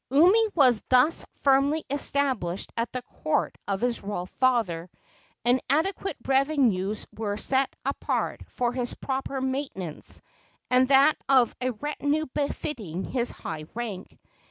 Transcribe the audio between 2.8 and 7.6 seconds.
the court of his royal father, and adequate revenues were